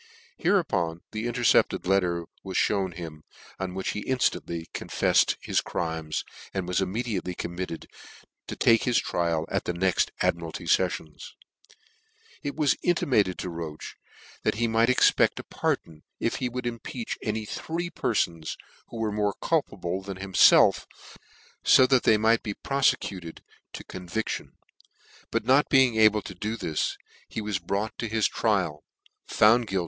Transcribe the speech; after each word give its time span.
Hereupon 0.39 1.01
the 1.11 1.27
intercepted 1.27 1.85
let 1.85 1.99
ter 1.99 2.25
was 2.43 2.57
(hewn 2.57 2.93
him, 2.93 3.21
on 3.59 3.75
which 3.75 3.89
he 3.89 4.03
inftantly 4.03 4.65
confef 4.73 5.11
fcd 5.11 5.35
his 5.41 5.61
crimes, 5.61 6.23
and 6.55 6.67
was 6.67 6.81
immediately 6.81 7.35
committed 7.35 7.85
to 8.47 8.55
take 8.55 8.85
his 8.85 8.97
trial 8.97 9.45
at 9.51 9.65
the 9.65 9.73
next 9.75 10.09
Admiralty 10.21 10.65
feffions. 10.65 11.33
It 12.41 12.55
was 12.55 12.73
imimaccd 12.83 13.37
to 13.37 13.49
Roche 13.51 13.93
that 14.41 14.55
he 14.55 14.67
might 14.67 14.89
expect 14.89 15.37
a 15.39 15.43
pardon, 15.43 16.01
if 16.19 16.37
he 16.37 16.49
would 16.49 16.65
impeach 16.65 17.19
any 17.21 17.45
three 17.45 17.91
perfons 17.91 18.55
who 18.87 18.97
were 18.97 19.11
more 19.11 19.35
culpable 19.39 20.01
than 20.01 20.17
himfelf, 20.17 20.87
ib 21.79 21.89
thac 21.91 22.01
they 22.01 22.17
might 22.17 22.41
be 22.41 22.55
profecuted 22.55 23.43
to 23.73 23.83
conviction: 23.83 24.53
but 25.29 25.45
not 25.45 25.69
being 25.69 25.95
able 25.99 26.23
to 26.23 26.33
do 26.33 26.57
this, 26.57 26.97
he 27.29 27.39
was 27.39 27.59
brought 27.59 27.95
to 27.99 28.07
his 28.07 28.27
trial, 28.27 28.83
NEW 29.29 29.45
NEWGATE 29.45 29.67
CALANDAR. 29.67 29.79